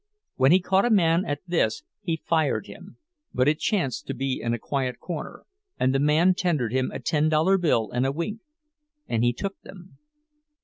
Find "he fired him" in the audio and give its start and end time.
2.01-2.97